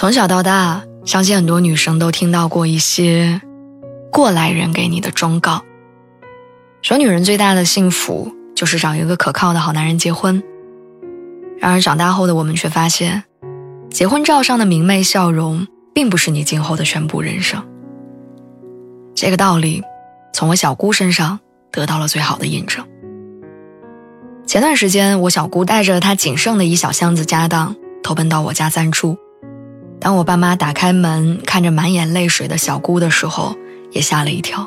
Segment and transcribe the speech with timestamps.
[0.00, 3.42] 从小到大，相信很多女生都听到过一些
[4.10, 5.62] 过来人给你的忠告，
[6.80, 10.42] 说女人最大的幸福就是找一个可靠的好男人结婚。
[11.58, 13.24] 然而长大后的我们却发现，
[13.90, 17.62] 结婚照上的明媚笑容，并不是你今后的全部人生。
[19.14, 19.82] 这个道理，
[20.32, 21.40] 从我小姑身上
[21.70, 22.86] 得到了最好的印证。
[24.46, 29.18] 前段时间，我小姑带着她仅剩的一小箱子家当，投奔到我家暂住。
[30.00, 33.54] 当我爸妈打开门，看着满眼泪水的小姑的时候，
[33.90, 34.66] 也吓了一跳。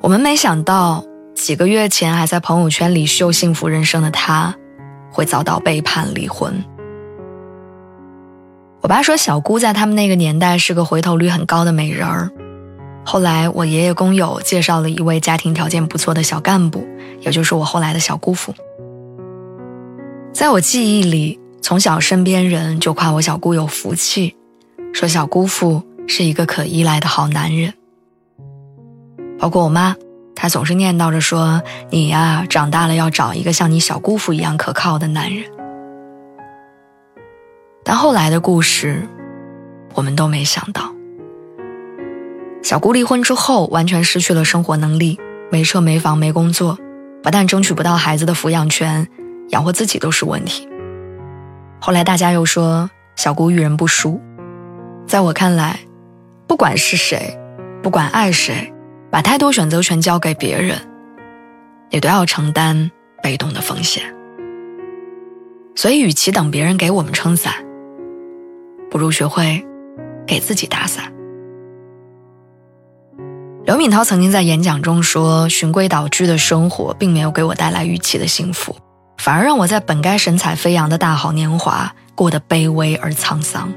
[0.00, 4.54] 我们没想到，几个月前还在朋友圈里秀幸福人生的她，
[5.12, 6.64] 会遭到背叛离婚。
[8.80, 12.30] 我爸说，小姑在他们那个年代是个回头率很高的美人儿。
[13.04, 16.86] 后来，我爷爷工友介绍了一位家庭条件不错的小干部，
[17.20, 18.54] 也就是我后来的小姑父。
[20.32, 21.38] 在我记忆里。
[21.66, 24.36] 从小，身边人就夸我小姑有福气，
[24.92, 27.74] 说小姑父是一个可依赖的好男人。
[29.36, 29.96] 包括我妈，
[30.36, 35.44] 她总是念叨着说：“你呀，长大了要找一个像你小姑父一样可靠的男人。”
[37.82, 39.02] 但后来的故事，
[39.94, 40.94] 我们都没想到。
[42.62, 45.18] 小姑离婚之后，完全失去了生活能力，
[45.50, 46.78] 没车没房没工作，
[47.24, 49.08] 不但争取不到孩子的抚养权，
[49.48, 50.68] 养活自己都是问题。
[51.86, 54.20] 后来大家又说小姑遇人不淑，
[55.06, 55.78] 在我看来，
[56.48, 57.38] 不管是谁，
[57.80, 58.72] 不管爱谁，
[59.08, 60.76] 把太多选择权交给别人，
[61.90, 62.90] 也都要承担
[63.22, 64.02] 被动的风险。
[65.76, 67.54] 所以，与其等别人给我们撑伞，
[68.90, 69.64] 不如学会
[70.26, 71.12] 给自己打伞。
[73.64, 78.74] 刘敏涛曾经在演讲中说：“循规蹈矩的生活并没有给我带来预期的幸福。”
[79.26, 83.72] 反而让我在本该神采飞扬的大好年华过得卑微而沧桑。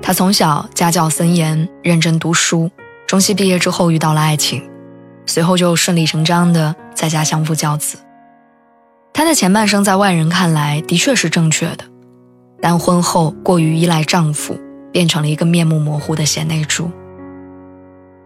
[0.00, 2.70] 他从小家教森严，认真读书，
[3.04, 4.62] 中戏毕业之后遇到了爱情，
[5.26, 7.98] 随后就顺理成章的在家相夫教子。
[9.12, 11.84] 他的前半生在外人看来的确是正确的，
[12.62, 14.56] 但婚后过于依赖丈夫，
[14.92, 16.92] 变成了一个面目模糊的贤内助。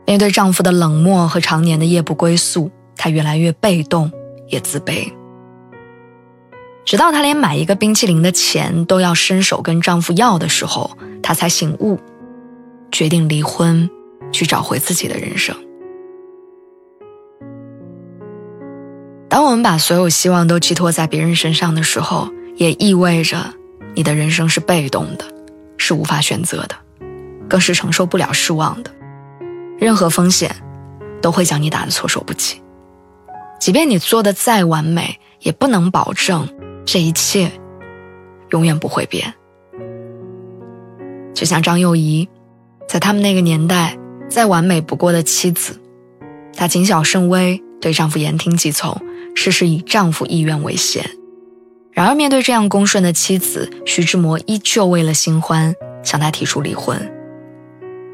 [0.07, 4.13] 面对丈夫的冷漠和常年的夜不归宿，她越来越被动。
[4.51, 5.11] 也自卑，
[6.85, 10.91] 直到她连买一个冰淇淋的钱都要伸手跟丈夫要的时候，
[11.23, 11.99] 她才醒悟，
[12.93, 13.89] 决定离婚，
[14.33, 15.57] 去找回自己的人生。
[19.29, 23.55] 当我们把所有希望都寄托在别人身上的时候，也意味着
[23.95, 25.25] 你的人生是被动的，
[25.77, 26.75] 是无法选择的，
[27.49, 28.91] 更是承受不了失望的。
[29.79, 30.55] 任何风险，
[31.23, 32.61] 都会将你打得措手不及。
[33.61, 36.49] 即便你做的再完美，也不能保证
[36.87, 37.53] 这一切
[38.49, 39.35] 永远不会变。
[41.35, 42.27] 就像张幼仪，
[42.89, 43.97] 在他们那个年代
[44.29, 45.79] 再完美不过的妻子，
[46.57, 48.99] 她谨小慎微，对丈夫言听计从，
[49.35, 51.05] 事事以丈夫意愿为先。
[51.93, 56.99] 然而，面对这样恭顺的妻子，徐志摩依旧为了新欢向她提出离婚，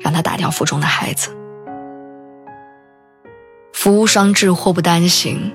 [0.00, 1.30] 让她打掉腹中的孩子。
[3.86, 5.52] 福无双至，祸不单行。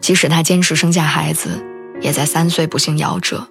[0.00, 1.60] 即使她坚持生下孩子，
[2.00, 3.48] 也在三岁不幸夭折。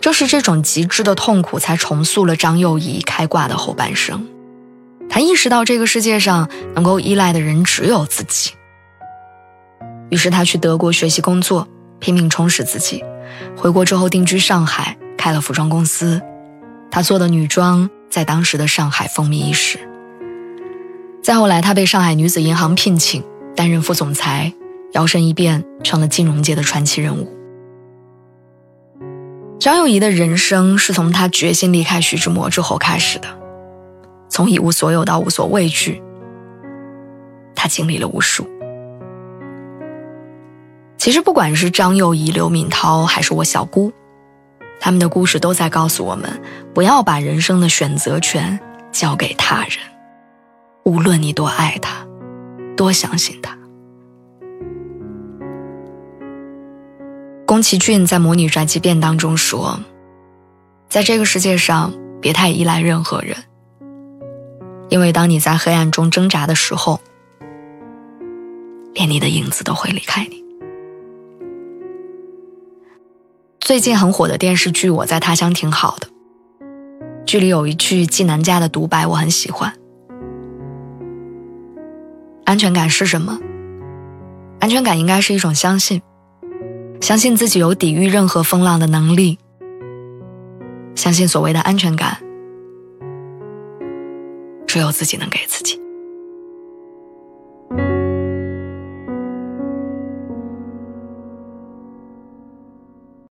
[0.00, 4.26] 正是这种极致的痛苦，才重塑了张幼仪开挂的后半生。
[5.10, 8.52] 她意识到这个世界上能够依赖的人只有自己。
[10.08, 11.68] 于是她去德国学习工作，
[11.98, 13.04] 拼命充实自己。
[13.58, 16.18] 回国之后定居上海，开了服装公司。
[16.90, 19.78] 她做的女装在当时的上海风靡一时。
[21.22, 23.22] 再后来，她被上海女子银行聘请。
[23.54, 24.52] 担任副总裁，
[24.92, 27.28] 摇身一变成了金融界的传奇人物。
[29.58, 33.28] 张幼仪的人生是从她决心离开徐志摩之后开始的，
[34.28, 36.02] 从一无所有到无所畏惧，
[37.54, 38.48] 她经历了无数。
[40.96, 43.92] 其实，不管是张幼仪、刘敏涛，还是我小姑，
[44.78, 46.40] 他们的故事都在告诉我们：
[46.74, 48.58] 不要把人生的选择权
[48.92, 49.78] 交给他人，
[50.84, 52.06] 无论你多爱他。
[52.80, 53.58] 多相信他。
[57.44, 59.78] 宫崎骏在《魔女宅急便》当中说
[60.88, 61.92] ：“在这个世界上，
[62.22, 63.36] 别太依赖任何人，
[64.88, 66.98] 因为当你在黑暗中挣扎的时候，
[68.94, 70.42] 连你的影子都会离开你。”
[73.60, 76.08] 最近很火的电视剧《我在他乡挺好的》，
[77.26, 79.79] 剧里有一句纪南家的独白，我很喜欢。
[82.50, 83.38] 安全感是什么？
[84.58, 86.02] 安全感应该是一种相信，
[87.00, 89.38] 相信自己有抵御任何风浪的能力，
[90.96, 92.18] 相信所谓的安全感，
[94.66, 95.80] 只有自己能给自己。